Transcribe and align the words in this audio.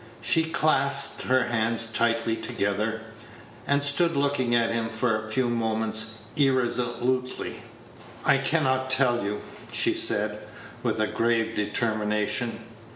She 0.23 0.45
clasped 0.45 1.25
her 1.27 1.43
hands 1.49 1.93
tightly 1.93 2.35
together, 2.35 3.01
and 3.67 3.83
stood 3.83 4.17
looking 4.17 4.55
at 4.55 4.71
him 4.71 4.89
for 4.89 5.13
a 5.27 5.31
few 5.31 5.47
moments 5.47 6.23
irresolutely. 6.35 7.57
"I 8.25 8.39
can 8.39 8.63
not 8.63 8.89
tell 8.89 9.23
you," 9.23 9.41
she 9.71 9.93
said, 9.93 10.39
with 10.81 10.97
grave 11.13 11.55
determination. 11.55 12.61